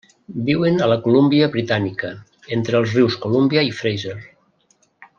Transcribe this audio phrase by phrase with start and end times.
[0.45, 2.11] Viuen a la Colúmbia Britànica,
[2.59, 4.19] entre els rius Colúmbia i Fraser.